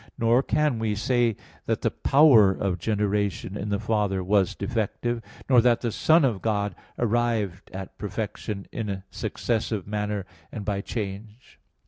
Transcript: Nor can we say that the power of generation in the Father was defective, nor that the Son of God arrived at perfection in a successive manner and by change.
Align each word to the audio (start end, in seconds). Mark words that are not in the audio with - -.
Nor 0.17 0.41
can 0.41 0.79
we 0.79 0.95
say 0.95 1.35
that 1.67 1.81
the 1.81 1.91
power 1.91 2.51
of 2.51 2.79
generation 2.79 3.55
in 3.55 3.69
the 3.69 3.77
Father 3.77 4.23
was 4.23 4.55
defective, 4.55 5.21
nor 5.47 5.61
that 5.61 5.81
the 5.81 5.91
Son 5.91 6.25
of 6.25 6.41
God 6.41 6.73
arrived 6.97 7.69
at 7.69 7.95
perfection 7.99 8.67
in 8.71 8.89
a 8.89 9.03
successive 9.11 9.85
manner 9.85 10.25
and 10.51 10.65
by 10.65 10.81
change. 10.81 11.59